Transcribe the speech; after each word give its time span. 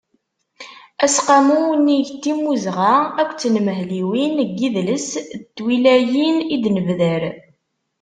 Aseqqamu 1.03 1.57
unnig 1.73 2.07
n 2.13 2.17
timmuzɣa 2.23 2.95
akked 3.21 3.37
tenmehliwin 3.41 4.35
n 4.49 4.53
yidles 4.59 5.09
n 5.39 5.41
twilayin 5.57 6.37
i 6.53 6.55
d-nebder. 6.63 7.23